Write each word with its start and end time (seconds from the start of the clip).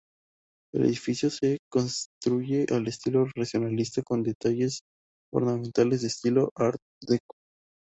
El 0.73 0.85
edificio 0.87 1.29
se 1.29 1.59
construye 1.71 2.65
en 2.69 2.87
estilo 2.87 3.27
racionalista, 3.35 4.01
con 4.01 4.23
detalles 4.23 4.79
ornamentales 5.31 6.01
de 6.01 6.07
estilo 6.07 6.49
art-decó. 6.57 7.35